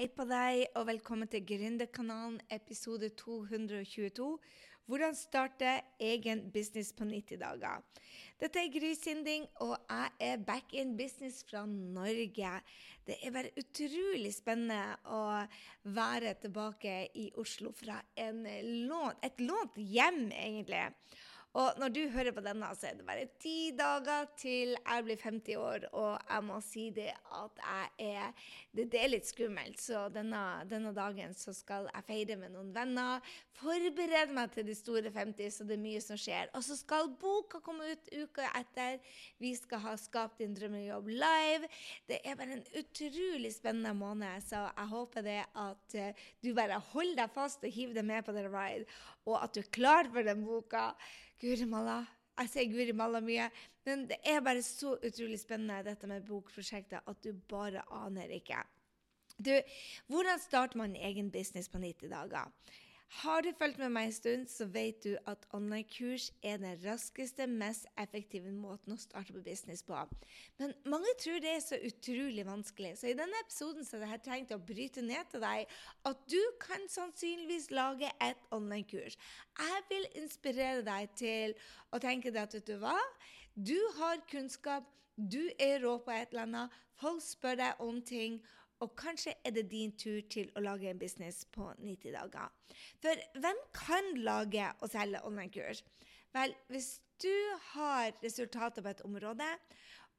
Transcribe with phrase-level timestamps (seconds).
[0.00, 4.28] Hei på deg, og velkommen til Gründerkanalen episode 222.
[4.88, 7.82] Hvordan starte egen business på 90 dager.
[8.40, 12.54] Dette er Gry Sinding, og jeg er back in business fra Norge.
[13.04, 15.20] Det er bare utrolig spennende å
[15.92, 20.86] være tilbake i Oslo fra lånt, et lånt hjem, egentlig.
[21.58, 25.18] Og når du hører på denne, så er det bare ti dager til jeg blir
[25.18, 25.86] 50 år.
[25.98, 28.28] Og jeg må si det at jeg er
[28.70, 29.80] Det, det er litt skummelt.
[29.82, 30.38] Så denne,
[30.70, 33.18] denne, dagen så skal jeg feire med noen venner.
[33.58, 36.52] Forberede meg til de store 50, så det er mye som skjer.
[36.54, 39.00] Og så skal boka komme ut uka etter.
[39.42, 41.70] Vi skal ha Skap din drømmejobb live.
[42.06, 46.78] Det er bare en utrolig spennende måned, så jeg håper det at uh, du bare
[46.92, 48.86] holder deg fast og hiver deg med på the ride,
[49.26, 50.92] og at du er klar for den boka.
[51.40, 52.02] Guri malla.
[52.40, 53.48] Jeg sier Guri malla mye.
[53.88, 58.60] Men det er bare så utrolig spennende, dette med bokprosjektet, at du bare aner ikke.
[59.40, 59.54] Du,
[60.12, 62.50] hvordan starter man egen business på 90 dager?
[63.10, 67.48] Har du fulgt med meg en stund, så vet du at online-kurs er den raskeste,
[67.50, 69.98] mest effektive måten å starte på business på.
[70.60, 74.24] Men mange tror det er så utrolig vanskelig, så i denne episoden så har jeg
[74.28, 75.74] tenkt å bryte ned til deg
[76.06, 79.18] at du kan sannsynligvis lage et online-kurs.
[79.58, 81.58] Jeg vil inspirere deg til
[81.90, 82.94] å tenke deg at vet du hva?
[83.58, 84.86] Du har kunnskap,
[85.18, 88.38] du er rå på et eller annet, folk spør deg om ting.
[88.80, 92.48] Og kanskje er det din tur til å lage en business på 90 dager.
[93.02, 95.84] For hvem kan lage og selge online-kurs?
[96.32, 97.34] Vel, hvis du
[97.74, 99.48] har resultater på et område,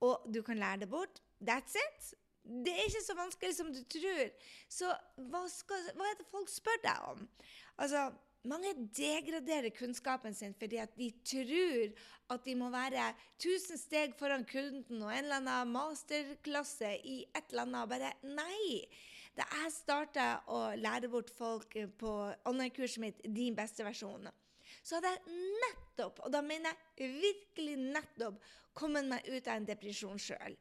[0.01, 2.13] og du kan lære det bort, that's it.
[2.43, 4.29] Det er ikke så vanskelig som du tror.
[4.69, 4.89] Så
[5.29, 7.27] hva, skal, hva er det folk spør deg om?
[7.77, 8.09] Altså,
[8.47, 11.93] mange degraderer kunnskapen sin fordi at de tror
[12.33, 17.51] at de må være 1000 steg foran kunden og en eller annen masterklasse i et
[17.51, 17.89] eller annet.
[17.91, 18.85] Bare nei!
[19.37, 22.11] Da jeg starta å lære bort folk på
[22.49, 24.27] online-kurset mitt Din beste versjon,
[24.81, 28.41] så hadde jeg nettopp, og da mener jeg virkelig nettopp,
[28.73, 30.55] kommet meg ut av en depresjon sjøl.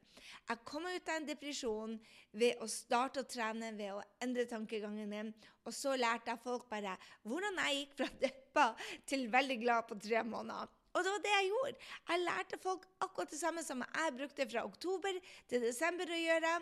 [0.50, 1.94] Jeg kom ut av en depresjon
[2.40, 5.30] ved å starte å trene, ved å endre tankegangen min.
[5.64, 8.66] Og så lærte jeg folk bare hvordan jeg gikk fra deppa
[9.06, 10.76] til veldig glad på tre måneder.
[10.90, 11.88] Og det var det jeg gjorde.
[12.10, 15.18] Jeg lærte folk akkurat det samme som jeg brukte fra oktober
[15.50, 16.54] til desember å gjøre.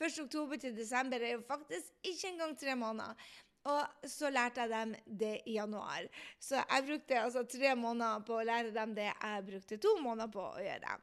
[0.00, 0.16] 1.
[0.24, 3.28] oktober til desember er jo faktisk ikke engang tre måneder.
[3.66, 6.06] Og så lærte jeg dem det i januar.
[6.38, 10.32] Så jeg brukte altså tre måneder på å lære dem det jeg brukte to måneder
[10.32, 10.96] på å gjøre.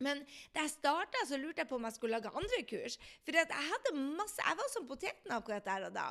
[0.00, 0.22] Men
[0.54, 2.96] da jeg starta, lurte jeg på om jeg skulle lage andre kurs.
[3.26, 6.06] For jeg hadde masse, jeg var som poteten akkurat der og da.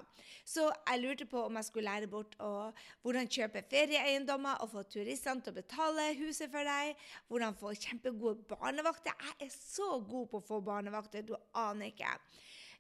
[0.45, 2.69] Så jeg lurte på om jeg skulle lære bort å,
[3.01, 7.01] hvordan kjøpe ferieeiendommer og få turistene til å betale huset for deg.
[7.31, 9.18] Hvordan få kjempegode barnevakter.
[9.25, 12.13] Jeg er så god på å få barnevakter, du aner ikke.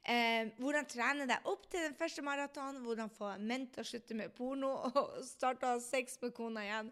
[0.07, 2.79] Eh, hvordan trene deg opp til den første maratonen.
[2.85, 6.63] Hvordan få menn til å slutte med porno og starte å ha sex med kona
[6.65, 6.91] igjen.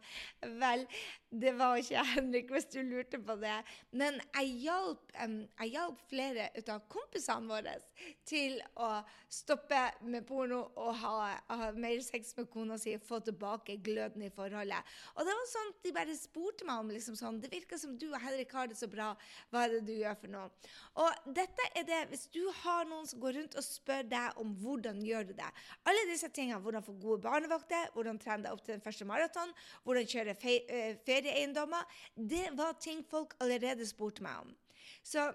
[0.60, 0.84] Vel,
[1.32, 3.56] det var ikke Henrik, hvis du lurte på det.
[3.96, 7.78] Men jeg hjalp, jeg hjalp flere av kompisene våre
[8.28, 8.92] til å
[9.32, 14.32] stoppe med porno og ha, ha mer sex med kona si, få tilbake gløden i
[14.34, 14.96] forholdet.
[15.16, 18.08] Og det var sånn de bare spurte meg om liksom sånn Det virker som du
[18.10, 19.14] og Henrik har det så bra.
[19.52, 20.72] Hva er det du gjør for noe?
[21.02, 24.42] Og dette er det Hvis du har noe noen som går rundt og spør deg
[24.42, 25.50] om hvordan gjør du det.
[25.88, 29.54] Alle disse tingene, Hvordan få gode barnevakter, hvordan trene deg opp til den første maraton,
[29.86, 31.86] hvordan kjøre eh, ferieeiendommer,
[32.18, 34.56] det var ting folk allerede spurte meg om.
[35.06, 35.30] Så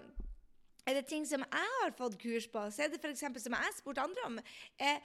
[0.85, 3.23] er det ting som jeg har fått kurs på, så er det f.eks.
[3.45, 4.39] som jeg spurte andre om,
[4.75, 4.99] er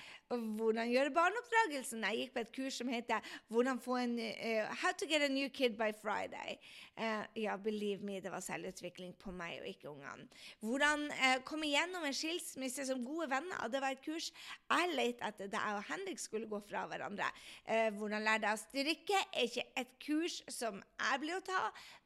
[0.59, 2.03] hvordan gjøre barneoppdragelsen.
[2.09, 5.29] Jeg gikk på et kurs som heter hvordan få en, uh, How to get a
[5.31, 6.59] new kid by Friday.
[6.99, 10.27] Uh, ja, believe me, det var selvutvikling på meg og ikke ungene.
[10.65, 13.71] Hvordan uh, komme gjennom en skilsmisse som gode venner.
[13.71, 17.29] Det var et kurs jeg lette etter da jeg og Henrik skulle gå fra hverandre.
[17.97, 21.61] hvordan lære deg å strikke er ikke et kurs som jeg blir å ta,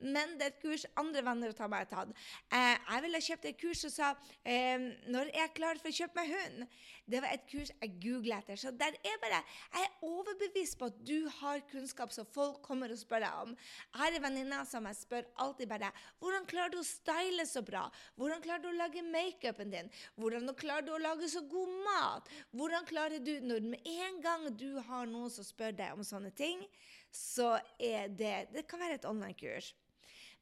[0.04, 2.14] men det er et kurs andre venner av meg har tatt.
[2.52, 4.10] jeg ville kjøpt et kurs som sa
[4.42, 6.66] eh, når jeg er klar for å kjøpe meg hund.
[7.12, 8.58] Det var et kurs jeg googla etter.
[8.58, 9.42] Så der er bare,
[9.74, 13.56] jeg er overbevist på at du har kunnskap som folk kommer og spør deg om.
[13.56, 15.92] Jeg har en venninne som jeg spør alltid bare
[16.22, 17.84] hvordan klarer du å style så bra?
[18.18, 19.90] Hvordan klarer du å lage makeupen din?
[20.18, 22.32] Hvordan klarer du å lage så god mat?
[22.54, 26.32] Hvordan klarer du, når med en gang du har noen som spør deg om sånne
[26.36, 26.64] ting,
[27.12, 29.74] så er det Det kan være et online-kurs.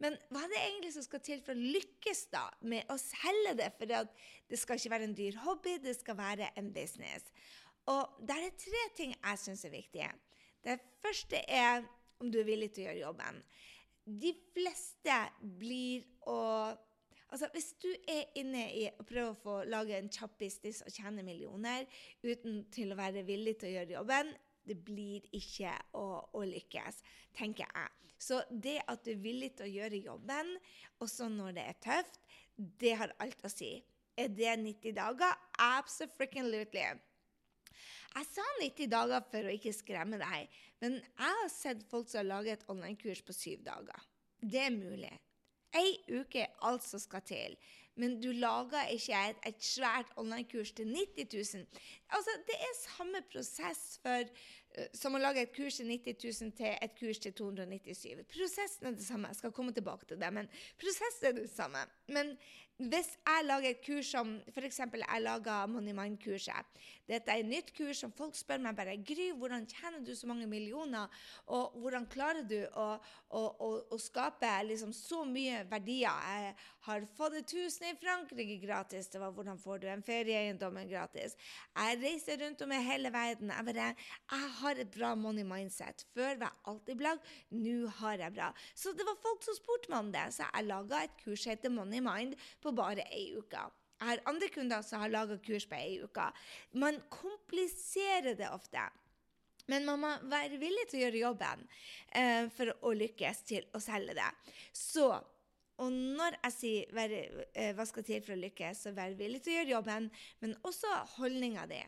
[0.00, 3.54] Men hva er det egentlig som skal til for å lykkes da med å selge
[3.60, 3.68] det?
[3.76, 7.26] For det skal ikke være en dyr hobby, det skal være en business.
[7.90, 10.12] Og der er tre ting jeg syns er viktige.
[10.64, 11.84] Det første er
[12.20, 13.42] om du er villig til å gjøre jobben.
[14.20, 15.24] De fleste
[15.60, 16.38] blir å
[17.30, 20.90] Altså, Hvis du er inne i å prøve å få lage en kjapp business og
[20.90, 21.84] tjene millioner
[22.24, 24.32] uten til å være villig til å gjøre jobben,
[24.68, 27.00] det blir ikke å, å lykkes,
[27.36, 27.90] tenker jeg.
[28.20, 30.52] Så det at du er villig til å gjøre jobben,
[31.00, 32.20] også når det er tøft,
[32.56, 33.78] det har alt å si.
[34.20, 35.38] Er det 90 dager?
[35.64, 36.84] Absolutely.
[38.10, 42.20] Jeg sa 90 dager for å ikke skremme deg, men jeg har sett folk som
[42.20, 44.08] har laget et online-kurs på syv dager.
[44.40, 45.12] Det er mulig.
[45.76, 47.54] Ei uke er alt som skal til.
[47.96, 51.66] Men du lager ikke et, et svært online-kurs til 90 000.
[52.10, 54.30] Altså, det er samme prosess for,
[54.78, 58.24] uh, som å lage et kurs til 90 000 til et kurs til 297.
[58.30, 59.28] Prosessen er det samme.
[59.28, 60.50] Jeg skal komme tilbake til det, men
[60.80, 61.84] prosessen er det samme.
[62.08, 62.36] Men
[62.80, 64.78] hvis jeg lager et kurs som f.eks.
[64.78, 66.78] jeg lager Money Mind-kurset
[67.10, 70.28] Dette er et nytt kurs som folk spør meg bare Gry, hvordan tjener du så
[70.30, 71.10] mange millioner?
[71.50, 72.86] Og hvordan klarer du å,
[73.34, 76.14] å, å, å skape liksom så mye verdier?
[76.30, 76.54] Jeg
[76.86, 79.10] har fått et hus i Frankrike gratis.
[79.10, 81.34] Det var hvordan får du en ferieeiendom gratis?
[81.74, 83.50] Jeg reiser rundt om i hele verden.
[83.56, 83.90] Jeg, bare,
[84.30, 86.06] jeg har et bra money mindset.
[86.14, 88.52] Før var jeg alltid blag, nå har jeg bra.
[88.74, 91.56] Så det var folk som spurte meg om det, så jeg laga et kurs som
[91.56, 92.38] heter Money Mind.
[92.62, 93.66] på bare ei uke.
[94.00, 96.30] Jeg har andre kunder som har laga kurs på ei uke.
[96.72, 98.86] Man kompliserer det ofte.
[99.68, 101.66] Men man må være villig til å gjøre jobben
[102.16, 104.30] eh, for å lykkes til å selge det.
[104.74, 105.12] Så
[105.80, 109.54] og når jeg sier eh, hva skal til for å lykkes, så vær villig til
[109.54, 110.08] å gjøre jobben,
[110.42, 111.80] men også holdninga di.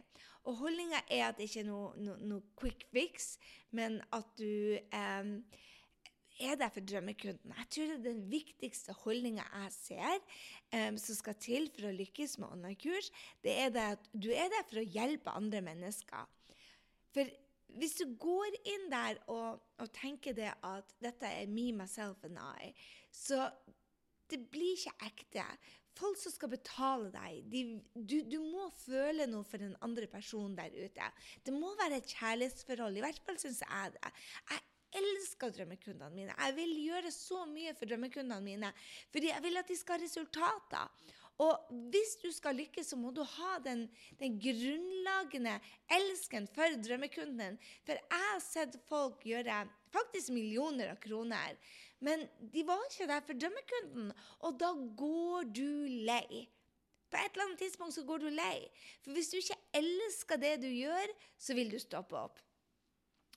[0.48, 3.34] Og holdninga er at det ikke er noe, noe, noe quick fix,
[3.76, 5.34] men at du eh,
[6.40, 7.55] er der for drømmekunden.
[7.58, 11.94] Jeg tror det er den viktigste holdninga jeg ser um, som skal til for å
[11.96, 13.11] lykkes med online-kurs.
[13.44, 16.31] Det er det at du er der for å hjelpe andre mennesker.
[17.12, 17.29] For
[17.79, 22.40] hvis du går inn der og, og tenker det at dette er me, myself and
[22.40, 22.73] I,
[23.12, 23.46] så
[24.32, 25.46] det blir ikke ekte.
[25.96, 27.62] Folk som skal betale deg, de,
[27.93, 31.08] du, du, må føle noe for den andre personen der ute.
[31.44, 32.96] Det må være et kjærlighetsforhold.
[32.96, 34.12] I hvert fall syns jeg det.
[34.49, 34.62] Jeg
[34.98, 36.36] elsker drømmekundene mine.
[36.36, 38.72] Jeg vil gjøre så mye for drømmekundene mine,
[39.12, 41.10] fordi jeg vil at de skal ha resultater.
[41.40, 43.86] Og hvis du skal lykkes, så må du ha den,
[44.20, 45.56] den grunnlagende
[45.90, 47.56] elsken for drømmekunden.
[47.86, 51.56] For jeg har sett folk gjøre faktisk millioner av kroner,
[52.02, 54.12] men de var ikke der for drømmekunden.
[54.46, 55.70] Og da går du
[56.06, 56.46] lei.
[57.12, 58.68] På et eller annet tidspunkt så går du lei.
[59.04, 62.40] For hvis du ikke elsker det du gjør, så vil du stoppe opp.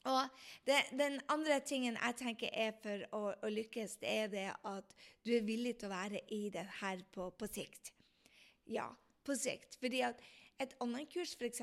[0.06, 0.30] Og
[0.68, 4.96] det, Den andre tingen jeg tenker er for å, å, lykkes, det er det at
[5.26, 7.94] du er villig til å være i det her på, på sikt.
[8.70, 8.92] Ja,
[9.26, 9.80] på sikt.
[9.82, 10.22] Fordi at
[10.62, 11.62] et online-kurs f.eks.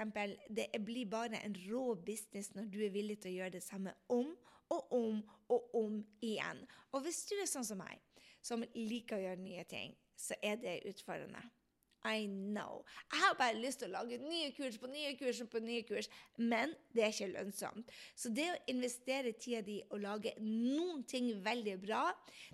[0.51, 3.95] det blir bare en rå business når du er villig til å gjøre det samme
[4.13, 4.35] om
[4.73, 5.23] og om
[5.53, 6.67] og om igjen.
[6.93, 8.01] Og hvis du er sånn som meg,
[8.43, 11.43] som liker å gjøre nye ting, så er det utfordrende.
[12.09, 12.83] I know.
[13.13, 16.09] Jeg har bare lyst til å lage nye kurs på nye kurs på nye kurs,
[16.37, 17.93] men det er ikke lønnsomt.
[18.19, 22.03] Så det å investere tida di og lage noen ting veldig bra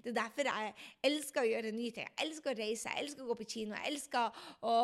[0.03, 0.75] Det er derfor jeg
[1.09, 2.07] elsker å gjøre nye ting.
[2.09, 4.77] Jeg elsker å reise, jeg elsker å gå på kino, jeg elsker å,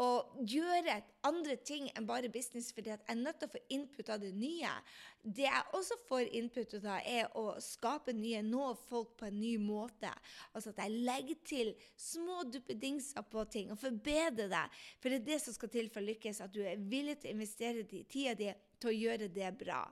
[0.00, 0.08] å
[0.46, 4.22] gjøre andre ting enn bare business, fordi jeg er nødt til å få input av
[4.22, 4.72] det nye.
[5.22, 9.52] Det jeg også får input av, er å skape nye, nå folk på en ny
[9.60, 10.08] måte.
[10.54, 14.64] Altså at jeg legger til små duppedingser på ting og forbedrer det.
[15.02, 17.34] For det er det som skal til for å lykkes, at du er villig til
[17.34, 18.48] å investere tida di
[18.80, 19.82] til å gjøre det bra.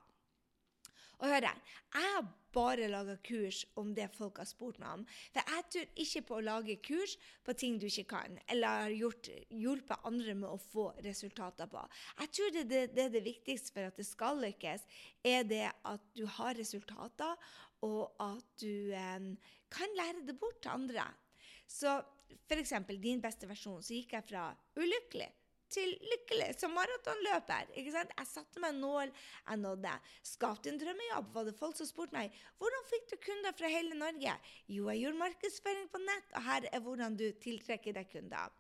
[1.18, 1.62] Og hør her,
[1.92, 5.04] jeg har bare laga kurs om det folk har spurt meg om.
[5.34, 7.14] For jeg tror ikke på å lage kurs
[7.46, 11.84] på ting du ikke kan, eller har gjort, hjulpet andre med å få resultater på.
[12.24, 14.84] Jeg tror det, det, det det viktigste for at det skal lykkes,
[15.26, 17.48] er det at du har resultater,
[17.86, 19.26] og at du eh,
[19.70, 21.04] kan lære det bort til andre.
[21.68, 22.00] Så
[22.48, 22.74] f.eks.
[22.98, 24.48] din beste versjon, så gikk jeg fra
[24.78, 25.28] ulykkelig
[25.72, 27.72] til lykkelig som maratonløper.
[27.74, 28.14] ikke sant?
[28.18, 29.94] Jeg satte meg en nål jeg nådde.
[30.32, 32.34] Skapte en drømmejobb, var det folk som spurte meg.
[32.58, 34.36] Hvordan fikk du kunder fra hele Norge?
[34.66, 38.54] Jo, jeg gjorde markedsføring på nett, og her er hvordan du tiltrekker deg kunder.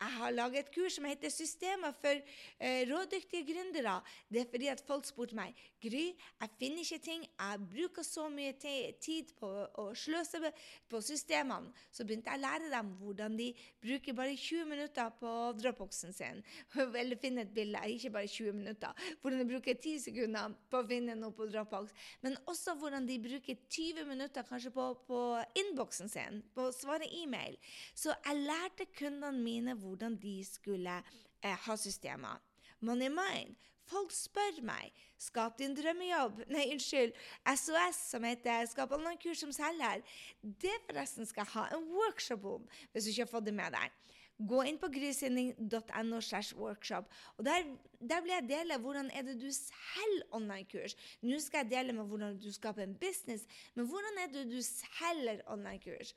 [0.00, 2.12] Jeg har laget et kurs som heter 'Systemer for
[2.60, 4.00] eh, rådyktige gründere'.
[4.32, 7.22] Det er fordi at folk spurte meg Gry, jeg finner ikke ting.
[7.38, 8.52] Jeg bruker så mye
[9.00, 9.48] tid på
[9.78, 10.52] å sløse
[10.88, 11.72] på systemene.
[11.92, 16.42] Så begynte jeg å lære dem hvordan de bruker bare 20 minutter på dropboxen sin.
[17.00, 17.80] Eller finne et bilde.
[17.86, 18.92] Ikke bare 20 minutter.
[19.22, 21.92] Hvordan de bruker 10 sekunder på å finne noe på dropbox.
[22.20, 25.20] Men også hvordan de bruker 20 minutter kanskje på, på
[25.54, 27.56] innboksen sin, på å svare e-mail.
[27.94, 30.98] Så jeg lærte kundene mine hvordan de skulle
[31.42, 32.42] eh, ha systemer.
[32.80, 33.56] Money Mind.
[33.86, 36.42] Folk spør meg Skap din drømmejobb.
[36.52, 37.14] Nei, unnskyld.
[37.46, 40.02] SOS, som heter Skap online-kurs som selger.
[40.42, 43.76] Det forresten skal jeg ha en workshop om, hvis du ikke har fått det med
[43.76, 43.94] deg.
[44.36, 46.18] Gå inn på grysynding.no
[46.60, 47.06] workshop.
[47.38, 50.96] og der, der, vil jeg dele hvordan er det du selger online-kurs.
[51.22, 54.60] Nå skal jeg dele med hvordan du skaper en business, men hvordan er det du
[54.60, 56.12] selger online-kurs.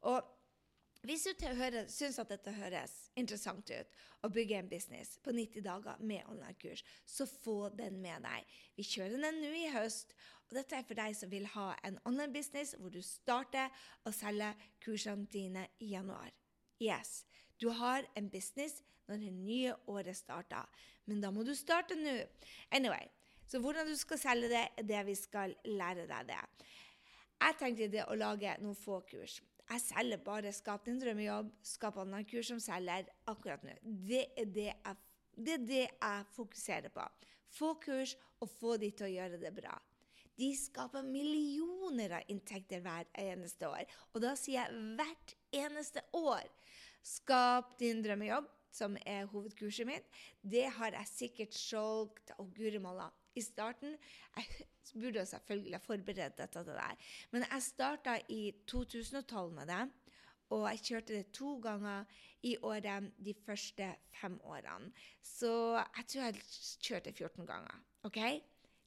[0.00, 0.24] Og
[1.06, 1.46] hvis du
[1.88, 6.82] syns at dette høres interessant ut, å bygge en business på 90 dager med online-kurs,
[7.08, 8.44] så få den med deg.
[8.76, 10.12] Vi kjører den nå i høst,
[10.50, 13.72] og dette er for deg som vil ha en online-business hvor du starter
[14.04, 14.52] å selge
[14.84, 16.28] kursene dine i januar.
[16.82, 17.24] Yes,
[17.56, 20.68] du har en business når det nye året starter,
[21.08, 22.18] men da må du starte nå.
[22.76, 23.08] Anyway,
[23.48, 26.42] så hvordan du skal selge det, er det vi skal lære deg det.
[27.40, 29.40] Jeg tenkte det å lage noen få kurs.
[29.70, 33.76] Jeg selger bare Skap din drømmejobb, Skap online-kurs som selger akkurat nå.
[34.08, 34.96] Det er det, jeg,
[35.36, 37.04] det er det jeg fokuserer på.
[37.54, 39.76] Få kurs og få de til å gjøre det bra.
[40.40, 43.84] De skaper millioner av inntekter hver eneste år.
[44.14, 46.48] Og da sier jeg hvert eneste år.
[47.06, 50.06] Skap din drømmejobb, som er hovedkurset mitt,
[50.42, 53.96] det har jeg sikkert solgt og guri malla i starten.
[54.36, 56.96] Jeg burde jeg selvfølgelig ha forberedt dette til der.
[57.30, 59.82] Men jeg starta i 2012 med det.
[60.50, 62.04] Og jeg kjørte det to ganger
[62.42, 63.86] i året de første
[64.20, 64.90] fem årene.
[65.22, 66.42] Så jeg tror jeg
[66.82, 67.76] kjørte 14 ganger.
[68.02, 68.18] ok?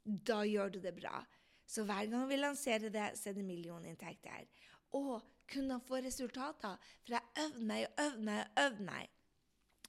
[0.03, 1.23] Da gjør du det bra.
[1.65, 4.43] Så hver gang vi lanserer det, så er det millioninntekter.
[4.91, 5.21] Og
[5.53, 6.75] kunne få resultater.
[7.05, 9.12] For jeg øvde meg og øvde meg og øvde meg.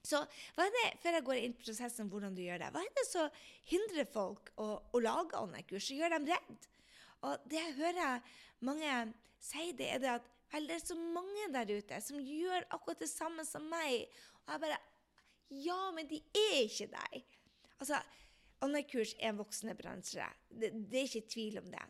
[0.05, 0.21] Så
[0.57, 2.97] hva er det, før jeg går inn på prosessen hvordan du gjør det, hva er
[2.99, 6.67] det som hindrer folk å, å lage online-kurs og gjør dem redd?
[7.25, 8.35] Og det jeg hører
[8.65, 8.99] mange
[9.41, 13.01] si, det er det at vel, det er så mange der ute som gjør akkurat
[13.01, 14.05] det samme som meg.
[14.45, 14.83] Og jeg bare
[15.55, 17.35] Ja, men de er ikke deg.
[17.79, 17.99] Altså,
[18.65, 20.25] online-kurs er en voksende bransje.
[20.49, 21.85] Det, det er ikke tvil om det.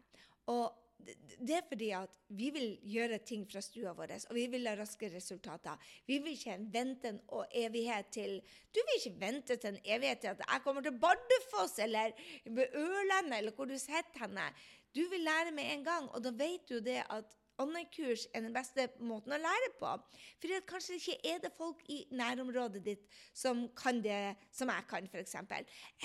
[0.53, 4.69] Og det er fordi at vi vil gjøre ting fra stua vår, og vi vil
[4.69, 5.81] ha raske resultater.
[6.07, 7.21] Vi vil ikke vente en
[7.53, 8.41] evighet til
[8.75, 12.13] Du vil ikke vente til en evighet til at jeg kommer til Bardufoss eller
[12.47, 14.49] Ørlandet eller hvor du sitter henne.
[14.95, 18.55] Du vil lære med en gang, og da vet du det at online-kurs er den
[18.55, 19.91] beste måten å lære på.
[20.43, 25.09] For kanskje ikke er det folk i nærområdet ditt som kan det som jeg kan,
[25.11, 25.37] f.eks.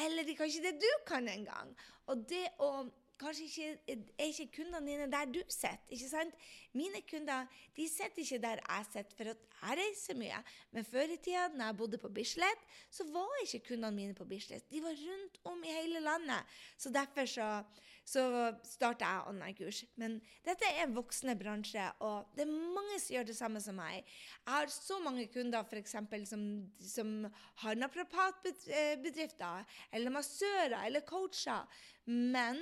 [0.05, 1.73] Eller de kan ikke det du kan engang.
[2.09, 2.89] Og det å
[3.19, 5.83] Kanskje ikke, er ikke kundene dine der du sitter.
[5.89, 6.35] ikke sant?
[6.73, 7.45] Mine kunder
[7.75, 10.39] de sitter ikke der jeg sitter, for at jeg reiser mye.
[10.71, 14.25] Men før i tida, da jeg bodde på Bislett, så var ikke kundene mine på
[14.29, 14.69] Bislett.
[14.71, 16.57] De var rundt om i hele landet.
[16.77, 17.49] Så derfor så,
[18.05, 18.23] så
[18.63, 19.83] starta jeg online-kurs.
[19.99, 23.79] Men dette er en voksende bransje, og det er mange som gjør det samme som
[23.81, 24.03] meg.
[24.45, 26.45] Jeg har så mange kunder eksempel, som,
[26.79, 27.27] som
[27.63, 31.67] har naprapatbedrifter, eller massører, eller coacher.
[32.05, 32.61] Men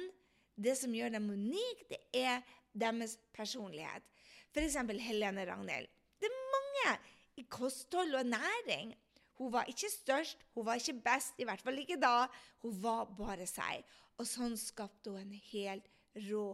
[0.64, 2.42] det som gjør dem unike, det er
[2.74, 4.06] deres personlighet.
[4.54, 4.78] F.eks.
[5.06, 5.90] Helene Ragnhild.
[6.18, 6.96] Det er mange
[7.38, 8.96] i kosthold og næring.
[9.38, 12.26] Hun var ikke størst, hun var ikke best, i hvert fall ikke da.
[12.66, 13.86] Hun var bare seg.
[14.18, 15.92] Og sånn skapte hun en helt
[16.30, 16.46] rå,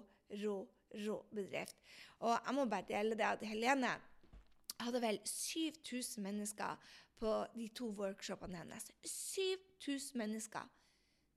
[0.44, 0.58] rå,
[1.06, 1.80] rå bedrift.
[2.20, 3.94] Og jeg må bare dele det at Helene
[4.84, 8.90] hadde vel 7000 mennesker på de to workshopene hennes.
[9.08, 10.68] 7000 mennesker.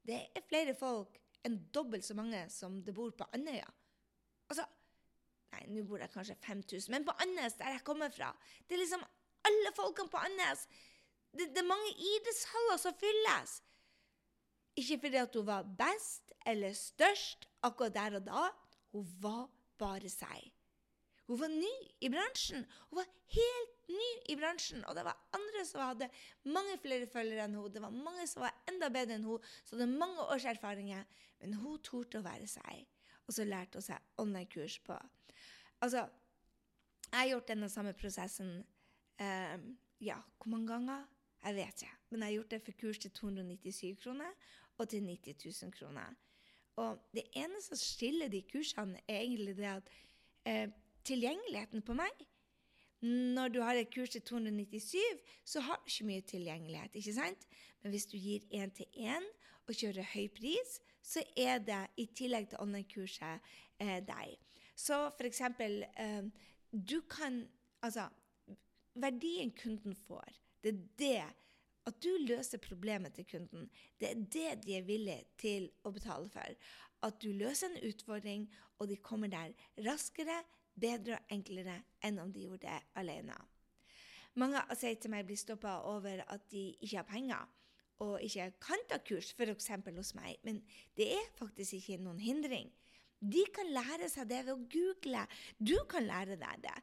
[0.07, 3.69] Det er flere folk enn dobbelt så mange som det bor på Andøya.
[4.51, 4.67] Altså
[5.55, 8.33] Nei, nå bor det kanskje 5000, men på Andes, der jeg kommer fra
[8.67, 9.05] Det er liksom
[9.47, 10.67] alle folkene på Andes.
[11.31, 13.61] Det, det er mange idrettshaller som fylles.
[14.77, 18.43] Ikke fordi at hun var best eller størst akkurat der og da.
[18.93, 19.47] Hun var
[19.79, 20.51] bare seg.
[21.27, 22.67] Hun var ny i bransjen.
[22.91, 24.85] Hun var helt ny i bransjen.
[24.87, 26.11] Og det var andre som hadde
[26.45, 27.71] mange flere følgere enn hun.
[27.73, 31.03] Det var mange som var enda bedre enn hun, det hadde mange års erfaringer.
[31.43, 32.87] Men hun torde å være seg.
[33.27, 34.99] Og så lærte hun seg online-kurs på
[35.85, 36.07] Altså,
[37.11, 38.53] jeg har gjort denne samme prosessen
[39.21, 39.65] um,
[40.01, 41.03] ja, hvor mange ganger?
[41.45, 41.99] Jeg vet ikke.
[42.09, 44.33] Men jeg har gjort det for kurs til 297 kroner
[44.79, 46.15] og til 90 000 kroner.
[46.77, 49.93] Og det eneste som skiller de kursene, er egentlig det at
[50.49, 50.73] eh,
[51.07, 52.27] tilgjengeligheten på meg.
[53.07, 54.99] Når du har et kurs til 297,
[55.45, 56.95] så har du ikke mye tilgjengelighet.
[56.95, 57.47] ikke sant?
[57.83, 59.27] Men hvis du gir én til én
[59.69, 64.37] og kjører høy pris, så er det i tillegg til online-kurset eh, deg.
[64.77, 66.25] Så for eksempel eh,
[66.73, 67.47] Du kan
[67.85, 68.09] Altså,
[68.95, 70.33] verdien kunden får,
[70.65, 71.25] det er det
[71.87, 73.69] at du løser problemet til kunden.
[74.01, 76.57] Det er det de er villige til å betale for.
[77.07, 78.49] At du løser en utfordring,
[78.79, 79.53] og de kommer der
[79.87, 80.41] raskere,
[80.81, 83.37] bedre og enklere enn om de gjorde det alene.
[84.37, 87.53] Mange sier til meg blir stoppa over at de ikke har penger.
[87.99, 89.71] og ikke kan ta kurs, f.eks.
[89.97, 90.59] hos meg, men
[90.99, 92.69] det er faktisk ikke noen hindring.
[93.21, 95.23] De kan lære seg det ved å google.
[95.57, 96.75] Du kan lære deg det.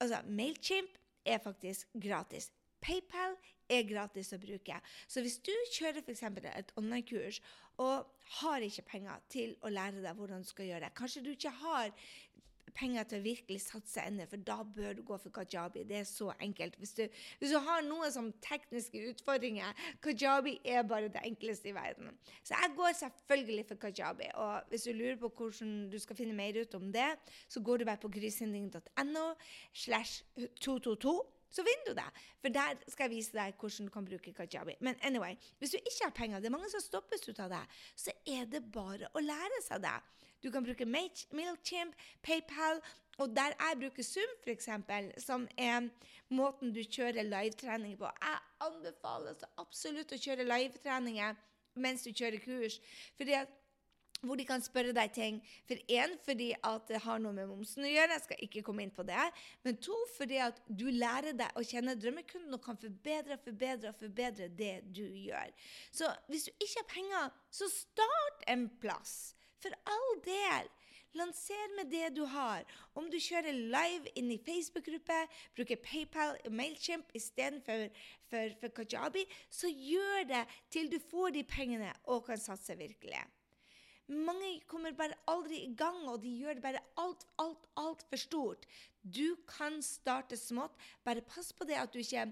[0.00, 2.48] Altså, Mailchimp er faktisk gratis.
[2.80, 3.36] PayPal
[3.68, 4.80] er gratis å bruke.
[5.10, 6.22] Så hvis du kjører f.eks.
[6.22, 7.42] et online-kurs
[7.84, 8.08] og
[8.40, 11.52] har ikke penger til å lære deg hvordan du skal gjøre det, kanskje du ikke
[11.60, 11.92] har
[12.74, 15.84] penger til å virkelig satse ennå, for da bør du gå for kajabi.
[15.88, 16.76] Det er så enkelt.
[16.80, 17.04] Hvis du,
[17.40, 22.12] hvis du har noen som tekniske utfordringer, kajabi er bare det enkleste i verden.
[22.42, 24.30] Så jeg går selvfølgelig for kajabi.
[24.34, 27.10] Og hvis du lurer på hvordan du skal finne mer ut om det,
[27.48, 29.26] så går du bare på grysynding.no
[29.72, 30.24] slash
[30.60, 32.08] 222 så vinner du det.
[32.42, 34.76] For der skal jeg vise deg hvordan du kan bruke kajabi.
[34.84, 37.64] Men anyway, hvis du ikke har penger, det er mange som stoppes ut av det,
[37.96, 39.96] så er det bare å lære seg det.
[40.42, 42.82] Du kan bruke Mailchimp, PayPal,
[43.18, 44.68] og der jeg bruker Zoom, f.eks.,
[45.24, 45.88] som er
[46.30, 48.10] måten du kjører livetrening på.
[48.22, 51.40] Jeg anbefaler så absolutt å kjøre livetreninger
[51.78, 52.78] mens du kjører kurs.
[53.16, 53.50] fordi at
[54.24, 55.40] hvor de kan spørre deg ting.
[55.68, 58.84] For én, fordi at det har noe med momsen å gjøre, jeg skal ikke komme
[58.84, 59.28] inn på det.
[59.66, 63.92] Men to, fordi at du lærer deg å kjenne drømmekunden og kan forbedre og forbedre
[63.98, 65.52] forbedre det du gjør.
[65.90, 69.34] Så hvis du ikke har penger, så start en plass.
[69.62, 70.68] For all del.
[71.16, 72.66] Lanser med det du har.
[72.94, 75.16] Om du kjører live inn i Facebook-gruppe,
[75.56, 77.88] bruker PayPal og Mailchimp istedenfor
[78.28, 83.24] for, for Kajabi, så gjør det til du får de pengene og kan satse virkelig.
[84.08, 88.68] Mange kommer bare aldri i gang, og de gjør det bare alt, alt, altfor stort.
[89.02, 90.76] Du kan starte smått.
[91.04, 92.24] Bare pass på det at du ikke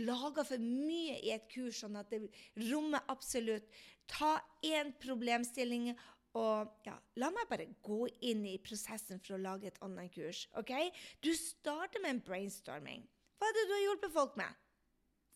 [0.00, 2.22] lager for mye i et kurs, sånn at det
[2.70, 3.68] rommer absolutt.
[4.08, 5.92] Ta én problemstilling
[6.38, 10.46] og ja, la meg bare gå inn i prosessen for å lage et online-kurs.
[10.60, 10.72] ok?
[11.24, 13.04] Du starter med en brainstorming.
[13.38, 14.67] Hva er det du har hjulpet folk med?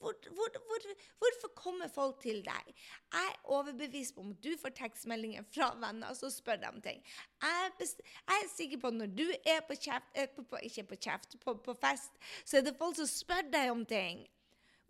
[0.02, 0.86] Hvor, hvor, hvor,
[1.22, 2.72] hvorfor kommer folk til deg?
[3.12, 6.98] Jeg er overbevist om at du får tekstmeldinger fra venner som spør deg om ting.
[7.44, 10.58] Jeg er, jeg er, sikker på at når du er på kjeft, eh, på, på,
[10.66, 14.26] ikke på kjeft, på, på fest, så er det folk som spør deg om ting.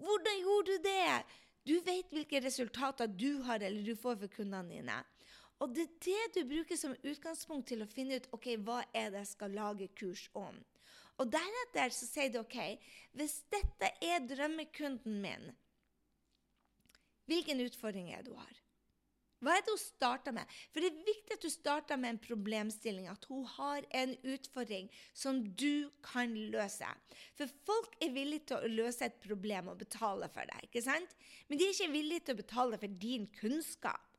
[0.01, 1.21] Hvordan gjorde du det?
[1.69, 4.97] Du vet hvilke resultater du har eller du får for kundene dine.
[5.63, 9.13] Og det er det du bruker som utgangspunkt til å finne ut ok, hva er
[9.13, 10.57] det jeg skal lage kurs om.
[11.21, 12.59] Og deretter så sier du OK,
[13.19, 15.53] hvis dette er drømmekunden min,
[17.29, 18.63] hvilken utfordring er det hun har?
[19.43, 20.51] Hva er det hun starter med?
[20.71, 24.87] For det er viktig at du starter med en problemstilling, at hun har en utfordring
[25.19, 26.87] som du kan løse.
[27.39, 31.17] For folk er villige til å løse et problem og betale for det, ikke sant?
[31.49, 34.12] Men de er ikke villige til å betale for din kunnskap.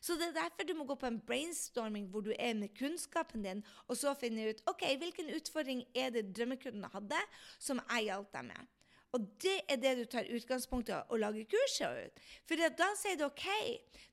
[0.00, 3.46] Så det er derfor du må gå på en brainstorming hvor du er med kunnskapen
[3.46, 7.22] din, og så finne ut ok, hvilken utfordring er det drømmekundene hadde,
[7.58, 8.76] som jeg hjalp dem med.
[9.10, 12.20] Og det er det du tar utgangspunkt i å lage kurset ut.
[12.46, 13.46] For da sier du OK,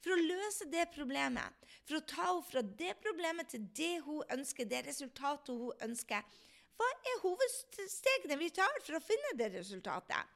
[0.01, 4.23] for å løse det problemet, for å ta henne fra det problemet til det hun
[4.33, 6.25] ønsker, det resultatet hun ønsker,
[6.77, 10.33] hva er hovedstegene vi tar for å finne det resultatet?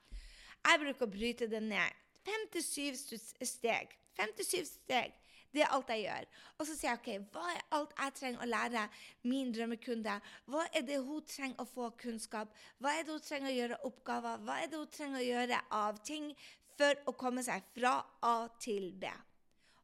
[0.61, 1.97] Jeg bruker å bryte det ned.
[2.25, 3.93] Fem til syv steg.
[4.17, 5.13] Fem til syv steg.
[5.51, 6.27] Det er alt jeg gjør.
[6.57, 8.85] Og så sier jeg OK, hva er alt jeg trenger å lære
[9.27, 10.15] min drømmekunde?
[10.51, 12.53] Hva er det hun trenger å få kunnskap?
[12.79, 14.45] Hva er det hun trenger å gjøre oppgaver?
[14.47, 16.31] Hva er det hun trenger å gjøre av ting
[16.79, 19.11] for å komme seg fra A til B?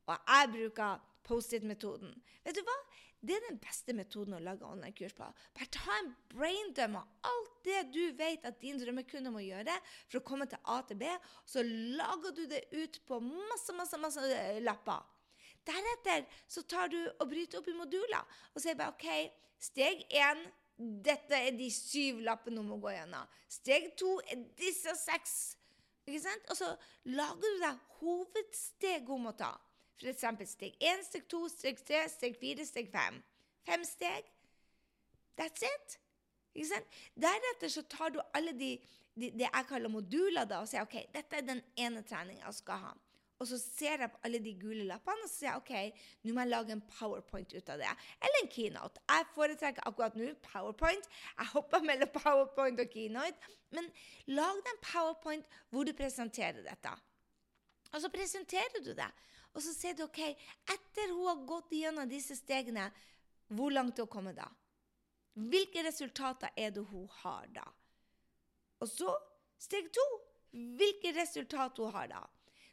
[0.08, 2.13] Og jeg bruker Post-It-metoden.
[2.45, 2.77] Vet du hva?
[3.27, 5.25] Det er den beste metoden å lage online-kurs på.
[5.58, 9.73] Bare ta en braindum av alt det du vet at din drømmekunde må gjøre
[10.06, 11.10] for å komme til A til B,
[11.43, 15.03] så lager du det ut på masse, masse, masse eh, lapper.
[15.67, 19.08] Deretter så tar du og bryter opp i moduler og sier bare OK,
[19.67, 20.45] steg én
[20.77, 23.30] dette er de syv lappene du må gå gjennom.
[23.49, 25.38] Steg to er disse seks.
[26.06, 26.51] Ikke sant?
[26.53, 26.69] Og så
[27.10, 29.56] lager du deg hovedsteg hun må ta.
[30.06, 33.17] Eksempel steg én, steg to, steg tre, steg fire, steg fem.
[33.65, 34.30] Fem steg.
[35.38, 35.97] That's it.
[36.53, 37.01] Ikke sant?
[37.17, 38.75] Deretter så tar du alle de,
[39.17, 42.60] de, det jeg kaller moduler, da, og sier OK, dette er den ene treninga jeg
[42.62, 42.93] skal ha.
[43.38, 46.34] Og så ser jeg på alle de gule lappene og så sier jeg, OK, nå
[46.34, 47.91] må jeg lage en powerpoint ut av det.
[48.17, 49.04] Eller en keynote.
[49.13, 51.10] Jeg foretrekker akkurat nå powerpoint.
[51.38, 53.54] Jeg hopper mellom powerpoint og keynote.
[53.78, 53.89] Men
[54.34, 56.93] lag deg en powerpoint hvor du presenterer dette.
[57.93, 59.10] Og så presenterer du det.
[59.54, 60.21] Og så sier du OK,
[60.73, 62.89] etter hun har gått gjennom disse stegene,
[63.54, 64.47] hvor langt hun kommet da?
[65.38, 67.67] Hvilke resultater er det hun har da?
[68.82, 69.13] Og så
[69.62, 70.06] steg to.
[70.52, 72.23] Hvilke resultater hun har da?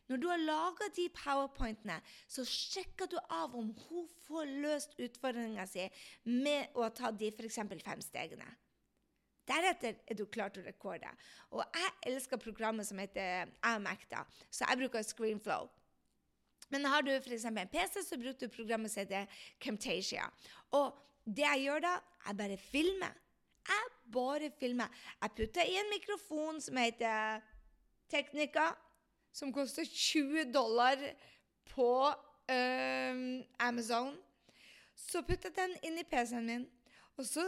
[0.09, 1.97] Når du har laga de powerpointene,
[2.29, 5.87] så sjekker du av om hun får løst utfordringa si
[6.29, 7.61] med å ta de f.eks.
[7.85, 8.51] fem stegene.
[9.49, 11.09] Deretter er du klar til å rekorde.
[11.53, 15.69] Og jeg elsker programmet som heter Amacta, så jeg bruker Screenflow.
[16.73, 17.45] Men har du f.eks.
[17.49, 19.29] en PC, så bruker du programmet som heter
[19.61, 20.29] Camtasia.
[20.77, 23.21] Og det jeg gjør da, jeg bare filmer.
[23.65, 25.05] Jeg bare filmer.
[25.23, 27.45] Jeg putter i en mikrofon som heter
[28.13, 28.73] Teknika,
[29.35, 31.01] som koster 20 dollar
[31.75, 31.91] på
[32.51, 34.15] øh, Amazon.
[34.95, 36.67] Så putter jeg den inn i PC-en min,
[37.19, 37.45] og så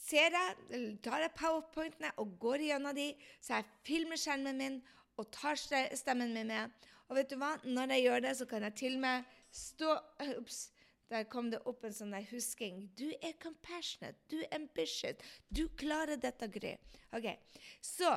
[0.00, 4.80] ser jeg, tar jeg powerpointene og går gjennom de, så jeg filmer skjermen min
[5.20, 6.88] og tar stemmen min med.
[7.10, 7.56] Og vet du hva?
[7.64, 9.96] Når jeg gjør det, så kan jeg til og med stå
[10.38, 10.70] Ops.
[11.10, 12.84] Der kom det opp en sånn husking.
[12.94, 14.20] Du er compassionate.
[14.30, 15.18] Du er ambitious.
[15.50, 16.76] Du klarer dette, Gry.
[17.18, 17.26] OK.
[17.82, 18.12] Så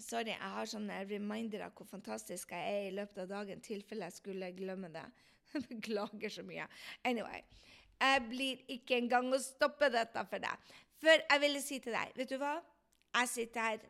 [0.00, 4.08] Sorry, jeg har sånne reminder av hvor fantastisk jeg er i løpet av dagen, tilfelle
[4.08, 5.06] jeg skulle glemme det.
[5.70, 6.68] Beklager så mye.
[7.04, 7.42] Anyway.
[8.00, 10.68] Jeg blir ikke engang å stoppe dette for deg.
[11.00, 12.54] For jeg ville si til deg, vet du hva?
[13.18, 13.82] Jeg sitter her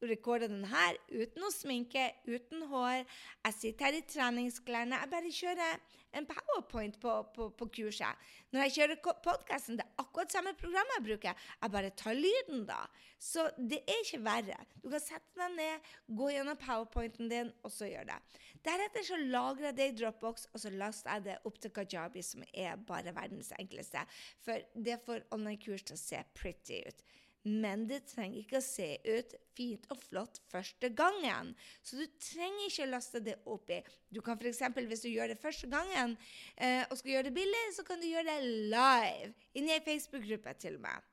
[0.00, 3.04] og rekorder den her uten å sminke, uten hår.
[3.44, 5.00] Jeg sitter her i treningsklærne.
[5.00, 8.30] Jeg bare kjører en powerpoint på, på, på kurset.
[8.50, 11.44] Når jeg kjører podkasten, det er akkurat samme program jeg bruker.
[11.60, 12.80] Jeg bare tar lyden, da.
[13.20, 14.56] Så det er ikke verre.
[14.80, 18.18] Du kan sette deg ned, gå gjennom powerpointen din, og så gjør det.
[18.64, 22.24] Deretter så lagrer jeg det i Dropbox, og så laster jeg det opp til Kajabi,
[22.24, 24.02] som er bare verdens enkleste.
[24.44, 27.04] For det får online-kurs til å se pretty ut.
[27.48, 31.54] Men det trenger ikke å se ut fint og flott første gangen.
[31.82, 33.80] Så du trenger ikke å laste det opp i.
[34.12, 34.60] Du kan f.eks.
[34.76, 36.16] hvis du gjør det første gangen
[36.56, 39.32] eh, og skal gjøre det billig, så kan du gjøre det live.
[39.56, 41.09] Inni ei Facebook-gruppe til og med.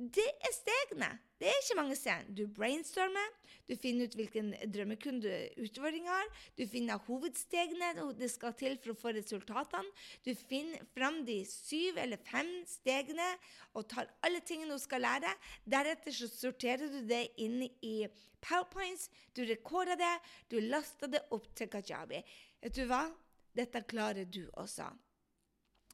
[0.00, 1.08] Det er stegene.
[1.36, 2.28] Det er ikke mange steg.
[2.32, 3.34] Du brainstormer,
[3.68, 8.96] du finner ut hvilken drømmekunde utfordring har, du finner hovedstegene det skal til for å
[8.96, 9.92] få resultatene,
[10.24, 13.28] du finner fram de syv eller fem stegene
[13.76, 15.36] og tar alle tingene du skal lære.
[15.68, 17.94] Deretter så sorterer du det inn i
[18.40, 20.16] powerpoints, du rekorder det,
[20.48, 22.24] du laster det opp til Kajabi.
[22.64, 23.04] Vet du hva?
[23.52, 24.88] Dette klarer du også.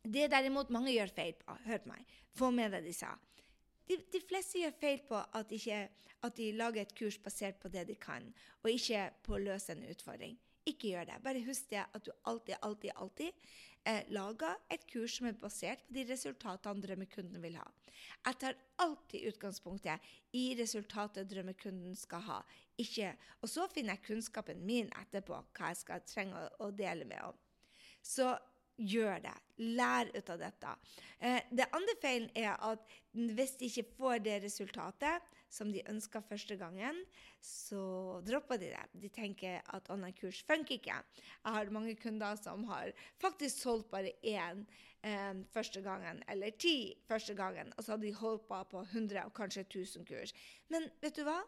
[0.06, 3.16] Det derimot mange gjør feil på, hør på meg, få med deg de sa
[3.88, 5.78] de, de, fleste gjør feil på at, ikke,
[6.22, 8.26] at, de lager et kurs basert på det de kan,
[8.62, 10.36] og ikke på å løse en utfordring.
[10.66, 11.22] Ikke gjør det.
[11.22, 13.46] Bare husk det at du alltid, alltid, alltid
[13.86, 17.66] eh, lager et kurs som er basert på de resultatene drømmekunden vil ha.
[18.26, 22.40] Jeg tar alltid utgangspunktet i resultatet drømmekunden skal ha.
[22.82, 27.06] Ikke, og så finner jeg kunnskapen min etterpå, hva jeg skal trenge å, å dele
[27.08, 27.38] med om.
[28.02, 28.34] Så
[28.76, 29.34] gjør det.
[29.76, 30.74] Lær ut av dette.
[31.18, 32.84] Eh, det andre feilen er at
[33.16, 36.98] hvis de ikke får det resultatet som de ønska første gangen,
[37.40, 38.84] så dropper de det.
[39.00, 40.98] De tenker at online-kurs funker ikke.
[40.98, 44.64] Jeg har mange kunder som har faktisk solgt bare én
[45.02, 49.24] eh, første gangen, eller ti første gangen, og så har de holdt på på 100
[49.24, 50.34] og kanskje 1000 kurs.
[50.68, 51.40] Men vet du hva?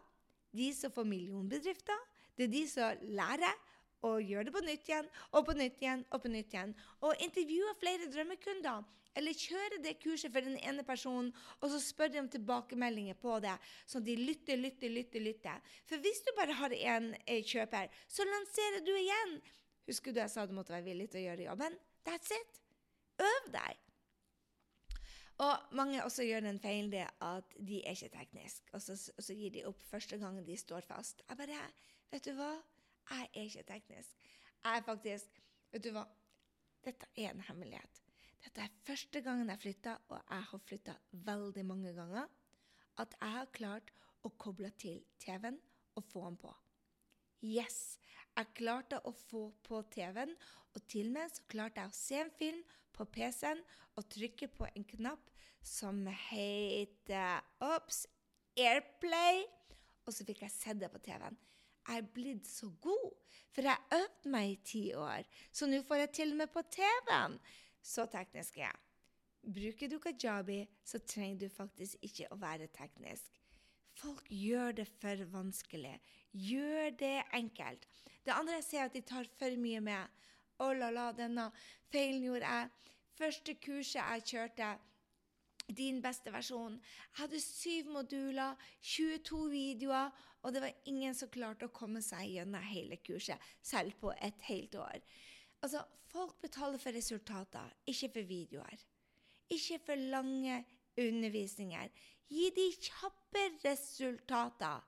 [0.55, 3.68] De som får millionbedrifter, det er de som lærer
[4.07, 6.73] og gjør det på nytt igjen og på nytt igjen og på nytt igjen.
[7.03, 8.87] Og intervjue flere drømmekunder.
[9.17, 13.39] Eller kjøre det kurset for den ene personen, og så spør de om tilbakemeldinger på
[13.43, 13.55] det.
[13.89, 15.23] Så de lytter, lytter, lytter.
[15.25, 15.75] lytter.
[15.89, 19.35] For hvis du bare har én eh, kjøper, så lanserer du igjen.
[19.89, 21.77] Husker du jeg sa du måtte være villig til å gjøre jobben?
[22.05, 22.61] That's it.
[23.19, 23.85] Øv deg.
[25.39, 29.23] Og mange også gjør den feilen det at de er ikke tekniske, og så, og
[29.23, 31.23] så gir de opp første gangen de står fast.
[31.29, 31.61] Jeg bare
[32.11, 32.55] Vet du hva?
[33.09, 34.15] Jeg er ikke teknisk.
[34.63, 36.05] Jeg er faktisk Vet du hva?
[36.85, 37.99] Dette er en hemmelighet.
[38.41, 40.95] Dette er første gangen jeg flytta, og jeg har flytta
[41.27, 42.29] veldig mange ganger,
[42.97, 43.91] at jeg har klart
[44.25, 45.59] å koble til TV-en
[45.99, 46.53] og få den på.
[47.45, 47.99] Yes!
[48.33, 50.31] Jeg klarte å få på TV-en,
[50.73, 52.63] og til og med så klarte jeg å se en film
[52.95, 53.61] på PC-en
[53.99, 55.29] og trykke på en knapp
[55.65, 58.05] som heter Ops,
[58.57, 59.43] Airplay,
[60.07, 61.37] og så fikk jeg sett det på TV-en
[61.89, 63.09] jeg er blitt så god,
[63.49, 66.61] for jeg øvde meg i ti år, så nå får jeg til og med på
[66.71, 67.39] TV-en.
[67.81, 68.79] Så teknisk er jeg.
[69.55, 73.39] Bruker du kajabi, så trenger du faktisk ikke å være teknisk.
[73.99, 75.95] Folk gjør det for vanskelig.
[76.31, 77.87] Gjør det enkelt.
[78.25, 80.19] Det andre jeg ser, at de tar for mye med.
[80.59, 81.49] Å la la, denne
[81.91, 82.93] feilen gjorde jeg.
[83.19, 84.69] Første kurset jeg kjørte,
[85.75, 86.77] din beste versjon.
[86.79, 92.29] Jeg hadde syv moduler, 22 videoer, og det var ingen som klarte å komme seg
[92.31, 95.01] gjennom hele kurset, selv på et helt år.
[95.63, 98.85] Altså, folk betaler for resultater, ikke for videoer.
[99.51, 100.61] Ikke for lange
[100.99, 101.91] undervisninger.
[102.29, 104.85] Gi de kjappe resultater.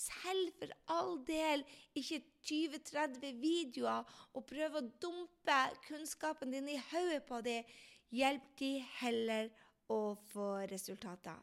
[0.00, 1.64] Selv for all del
[1.98, 4.06] ikke 20-30 videoer
[4.36, 7.66] og prøve å dumpe kunnskapen din i hodet på dem.
[8.14, 9.50] Hjelp de heller
[9.90, 11.36] å få resultater.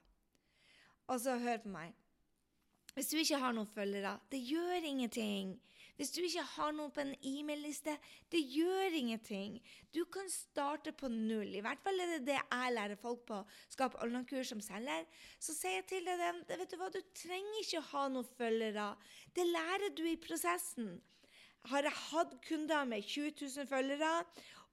[1.07, 1.93] Og så hør på meg.
[2.97, 5.51] Hvis du ikke har noen følgere, det gjør ingenting.
[5.99, 7.93] Hvis du ikke har noen på en e-mail-liste,
[8.33, 9.59] det gjør ingenting.
[9.93, 11.51] Du kan starte på null.
[11.53, 13.37] I hvert fall er det det jeg lærer folk på
[13.69, 15.05] Skap online-kurs som selger.
[15.37, 18.87] Så sier jeg til deg vet du hva, du trenger ikke ha noen følgere.
[19.37, 20.95] Det lærer du i prosessen.
[21.69, 24.13] Har jeg hatt kunder med 20 000 følgere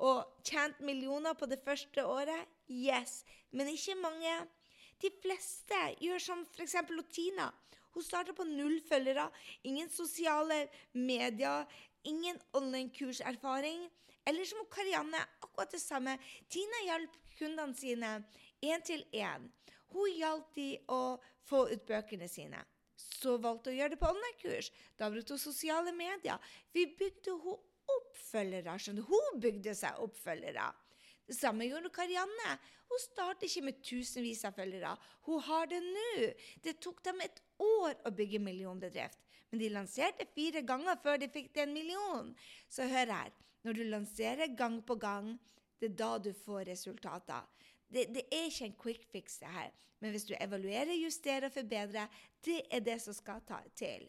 [0.01, 2.49] og tjent millioner på det første året?
[2.73, 3.21] Yes,
[3.53, 4.39] men ikke mange.
[5.05, 6.81] De fleste gjør som f.eks.
[7.13, 7.51] Tina.
[7.95, 9.29] Hun starta på null følgere,
[9.63, 11.65] ingen sosiale medier,
[12.05, 13.87] ingen online-kurserfaring.
[14.27, 16.17] Eller som Karianne, akkurat det samme.
[16.49, 18.15] Tina hjalp kundene sine
[18.65, 19.51] én til én.
[19.93, 22.63] Hun hjalp de å få ut bøkene sine.
[22.97, 24.71] Så valgte hun å gjøre det på online-kurs.
[24.99, 26.41] Da brukte hun sosiale medier.
[26.73, 27.61] Vi bygde hun
[27.99, 28.79] oppfølgere.
[28.81, 30.71] skjønner Hun bygde seg oppfølgere.
[31.25, 32.57] Det samme gjorde Karianne.
[32.91, 34.97] Hun startet ikke med tusenvis av følgere.
[35.29, 36.33] Hun har det nå.
[36.65, 39.21] Det tok dem et år å bygge millionbedrift.
[39.51, 42.33] Men de lanserte fire ganger før de fikk en million.
[42.69, 43.35] Så hør her.
[43.65, 45.35] Når du lanserer gang på gang,
[45.81, 47.47] det er da du får resultater.
[47.89, 49.71] Det, det, er ikke en quick fix, det her.
[50.03, 52.11] Men hvis du evaluerer, justerer og forbedrer,
[52.45, 54.09] det er det som skal ta til.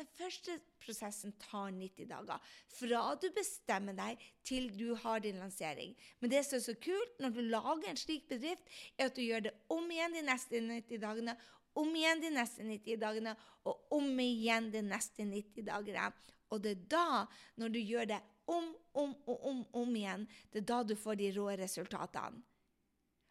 [0.00, 2.50] Den første prosessen tar 90 dager.
[2.72, 5.92] Fra du bestemmer deg til du har din lansering.
[6.20, 8.64] Men det som er så kult når du lager en slik bedrift,
[8.96, 11.36] er at du gjør det om igjen de neste 90 dagene,
[11.78, 13.34] om igjen de neste 90 dagene
[13.68, 16.10] og om igjen de neste 90 dagene.
[16.50, 17.24] Og det er da,
[17.60, 21.20] når du gjør det om, om og om, om igjen, det er da du får
[21.20, 22.42] de rå resultatene.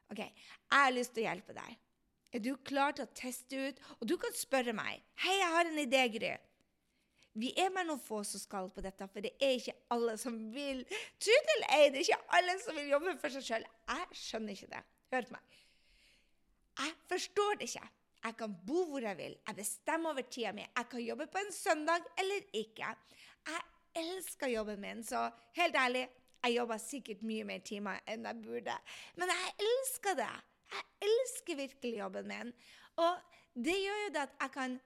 [0.10, 1.75] OK, jeg har lyst til å hjelpe deg.
[2.34, 3.82] Er du klar til å teste ut?
[3.99, 5.04] Og du kan spørre meg.
[5.17, 6.38] 'Hei, jeg har en idé, Gry.'
[7.39, 10.36] Vi er bare noen få som skal på dette, for det er ikke alle som
[10.54, 10.82] vil
[11.21, 13.67] Tro eller ei, det er ikke alle som vil jobbe for seg sjøl.
[13.93, 14.82] Jeg skjønner ikke det.
[15.13, 15.60] Hør på meg.
[16.80, 17.86] Jeg forstår det ikke.
[18.23, 19.36] Jeg kan bo hvor jeg vil.
[19.47, 20.65] Jeg bestemmer over tida mi.
[20.77, 22.93] Jeg kan jobbe på en søndag eller ikke.
[23.47, 23.62] Jeg
[23.95, 26.10] elsker jobben min, så helt ærlig,
[26.43, 28.75] jeg jobber sikkert mye mer timer enn jeg burde.
[29.15, 30.32] Men jeg elsker det.
[30.69, 32.53] Jeg elsker virkelig jobben min.
[32.95, 33.17] Og
[33.55, 34.79] det gjør jo det at jeg kan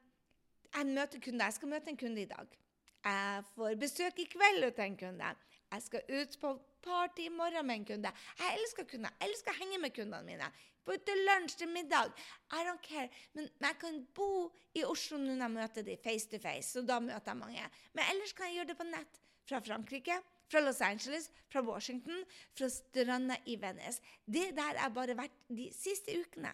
[0.74, 1.46] jeg møter kunder.
[1.46, 2.60] Jeg skal møte en kunde i dag.
[3.06, 5.34] Jeg får besøk i kveld av en kunde.
[5.74, 8.14] Jeg skal ut på party i morgen med en kunde.
[8.40, 9.14] Jeg elsker kunder.
[9.20, 10.50] Jeg elsker å henge med kundene mine.
[10.84, 12.12] På til lunsj, til middag.
[12.52, 13.10] I don't care.
[13.34, 17.00] Men, jeg kan bo i Oslo når jeg møter dem face to face, og da
[17.00, 17.70] møter jeg mange.
[17.94, 19.22] Men ellers kan jeg gjøre det på nett.
[19.44, 22.22] Fra Frankrike, fra Los Angeles, fra Washington,
[22.56, 24.02] fra stranda i Venice.
[24.26, 26.54] Det der har bare vært de siste ukene.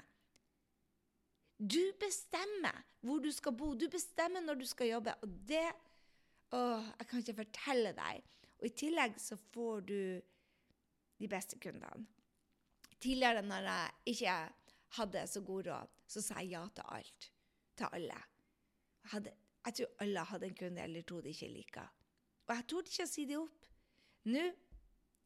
[1.59, 3.73] Du bestemmer hvor du skal bo.
[3.75, 5.13] Du bestemmer når du skal jobbe.
[5.21, 5.67] Og det
[6.49, 8.21] Åh, jeg kan ikke fortelle deg.
[8.57, 9.99] Og i tillegg så får du
[11.19, 12.07] de beste kundene.
[12.99, 14.37] Tidligere, når jeg ikke
[14.99, 17.29] hadde så god råd, så sa jeg ja til alt.
[17.77, 18.17] Til alle.
[19.03, 19.33] Jeg, hadde,
[19.65, 21.93] jeg tror alle hadde en kunde eller to de ikke liker.
[22.47, 23.69] Og jeg torde ikke å si det opp.
[24.29, 24.43] Nå,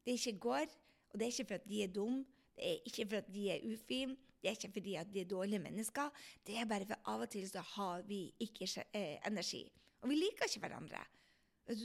[0.04, 0.76] det ikke går,
[1.10, 3.48] og det er ikke for at de er dumme, det er ikke for at de
[3.50, 6.24] er ufine, det er ikke fordi at de er dårlige mennesker.
[6.46, 9.64] Det er bare for av og til så har vi ikke eh, energi.
[10.04, 11.00] Og vi liker ikke hverandre.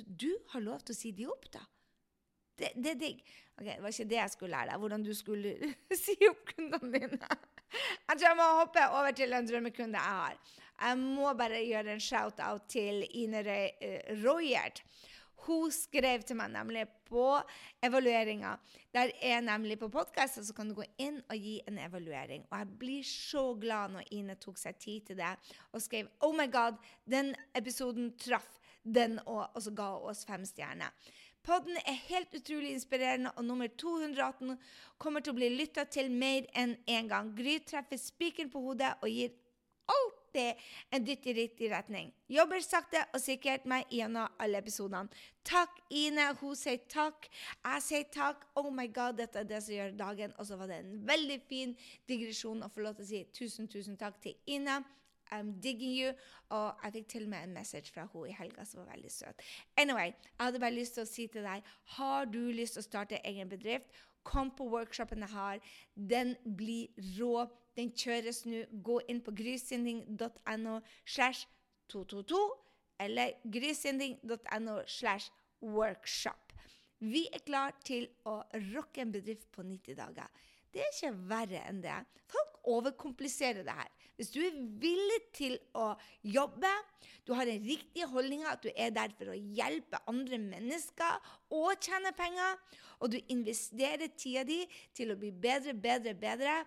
[0.03, 1.63] Du har lov til å si de opp, da.
[2.59, 3.21] Det, det er digg.
[3.59, 6.91] Ok, Det var ikke det jeg skulle lære deg, hvordan du skulle si opp kundene
[6.95, 7.35] dine.
[7.69, 10.57] Jeg tror jeg må hoppe over til en drømmekunde jeg har.
[10.79, 13.43] Jeg må bare gjøre en shout-out til Ine
[14.23, 14.83] Royert.
[15.45, 17.25] Hun skrev til meg nemlig på
[17.83, 18.55] evalueringa.
[18.95, 22.45] Der er nemlig på podkasten, så kan du gå inn og gi en evaluering.
[22.51, 25.31] Og jeg blir så glad når Ine tok seg tid til det
[25.71, 30.25] og skrev Oh my God, den episoden traff den òg, og så ga hun oss
[30.27, 30.93] fem stjerner.
[31.43, 34.57] Podden er helt utrolig inspirerende, og nummer 218
[34.97, 37.29] kommer til å bli lytta til mer enn én en gang.
[37.35, 39.31] Gry treffer spikeren på hodet og gir
[39.89, 40.59] alltid
[40.91, 42.11] en dytt i riktig retning.
[42.29, 45.09] Jobber sakte og sikkert meg gjennom alle episodene.
[45.47, 46.27] Takk, Ine.
[46.41, 47.25] Hun sier takk.
[47.63, 48.45] Jeg sier takk.
[48.59, 50.35] Oh my God, dette er det som gjør dagen.
[50.37, 51.75] Og så var det en veldig fin
[52.09, 54.81] digresjon å få lov til å si tusen, tusen takk til Ine.
[55.35, 56.13] I'm digging you.
[56.49, 59.11] Og jeg fikk til og med en message fra henne i helga som var veldig
[59.11, 59.43] søt.
[59.77, 61.65] Anyway, jeg hadde bare lyst til å si til deg,
[61.97, 63.89] har du lyst til å starte egen bedrift,
[64.23, 65.61] kom på workshopen jeg har.
[65.95, 67.47] Den blir rå.
[67.77, 68.65] Den kjøres nå.
[68.83, 71.47] Gå inn på grysynding.no slash
[71.89, 72.41] 222
[72.99, 76.53] eller grysynding.no slash workshop.
[76.99, 78.41] Vi er klar til å
[78.73, 80.27] rocke en bedrift på 90 dager.
[80.69, 81.95] Det er ikke verre enn det.
[82.29, 83.93] Folk overkompliserer det her.
[84.19, 85.93] Hvis du er villig til å
[86.27, 86.67] jobbe,
[87.23, 91.79] du har den riktige holdninga, at du er der for å hjelpe andre mennesker og
[91.79, 92.57] tjene penger,
[92.99, 96.57] og du investerer tida di til å bli bedre, bedre, bedre,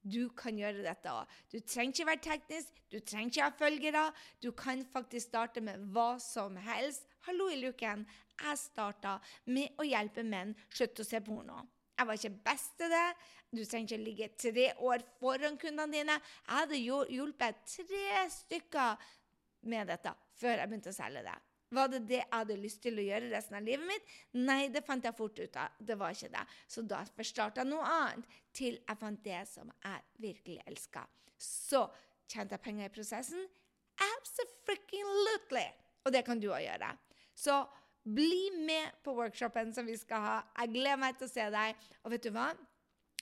[0.00, 1.28] du kan gjøre dette òg.
[1.52, 4.06] Du trenger ikke være teknisk, du trenger ikke ha følgere.
[4.40, 7.08] Du kan faktisk starte med hva som helst.
[7.28, 8.04] Hallo i luken.
[8.40, 9.18] Jeg starta
[9.52, 11.62] med å hjelpe menn slutte å se porno.
[11.94, 13.06] Jeg var ikke best til det.
[13.54, 16.18] Du trenger ikke ligge tre år foran kundene dine.
[16.46, 16.80] Jeg hadde
[17.14, 19.10] hjulpet tre stykker
[19.70, 21.36] med dette før jeg begynte å selge det.
[21.74, 24.10] Var det det jeg hadde lyst til å gjøre resten av livet mitt?
[24.38, 25.78] Nei, det fant jeg fort ut av.
[25.78, 26.42] Det var ikke det.
[26.70, 31.02] Så da starta jeg noe annet, til jeg fant det som jeg virkelig elska.
[31.40, 31.86] Så
[32.30, 33.48] tjente jeg penger i prosessen.
[34.04, 35.66] Absolutely!
[36.04, 36.92] Og det kan du òg gjøre.
[37.34, 37.56] Så
[38.04, 40.36] bli med på workshopen som vi skal ha.
[40.60, 41.84] Jeg gleder meg til å se deg.
[42.04, 42.52] Og vet du hva?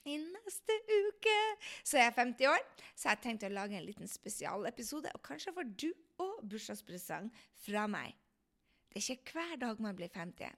[0.04, 1.36] I neste uke
[1.84, 2.64] så er jeg 50 år,
[2.98, 5.12] så jeg tenkte å lage en liten spesialepisode.
[5.14, 5.88] Og kanskje får du
[6.22, 7.30] òg bursdagspresang
[7.66, 8.16] fra meg.
[8.90, 10.50] Det er ikke hver dag man blir 50.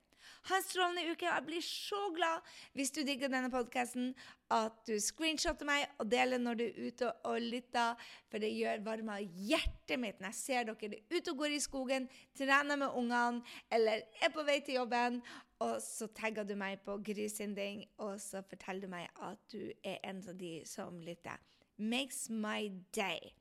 [0.49, 1.27] Ha en strålende uke.
[1.29, 4.15] og Jeg blir så glad hvis du digger denne podkasten,
[4.53, 8.85] at du screenshotter meg og deler når du er ute og lytter, for det gjør
[8.85, 12.97] varme hjertet mitt når jeg ser dere er ute og går i skogen, trener med
[12.97, 13.41] ungene
[13.73, 15.23] eller er på vei til jobben,
[15.63, 20.01] og så tagger du meg på Grysynding, og så forteller du meg at du er
[20.03, 21.39] en av de som lytter.
[21.79, 23.33] Makes my day.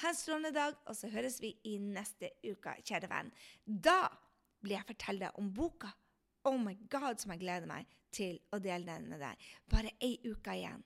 [0.00, 3.32] Ha en strålende dag, og så høres vi i neste uke, kjære venn.
[3.66, 4.06] Da
[4.62, 5.90] blir jeg fortelle deg om boka.
[6.48, 9.50] Oh my God, som jeg gleder meg til å dele den med deg.
[9.70, 10.84] Bare ei uke igjen.